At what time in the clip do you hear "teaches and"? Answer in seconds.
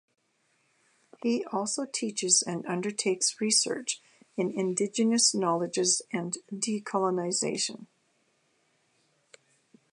1.85-2.65